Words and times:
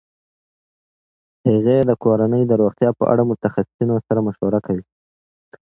هغې 1.47 1.77
د 1.89 1.91
کورنۍ 2.03 2.43
د 2.47 2.51
روغتیا 2.61 2.89
په 2.99 3.03
اړه 3.11 3.23
د 3.25 3.27
متخصصینو 3.29 3.95
سره 4.07 4.19
مشوره 4.27 4.59
کوي. 4.65 4.85